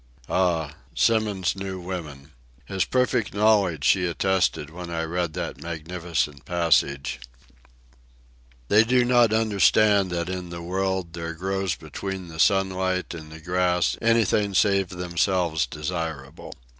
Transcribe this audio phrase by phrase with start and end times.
[0.29, 2.31] Ah, Symons knew women!
[2.65, 7.19] His perfect knowledge she attested when I read that magnificent passage:
[8.67, 13.39] "They do not understand that in the world There grows between the sunlight and the
[13.41, 16.55] grass Anything save themselves desirable.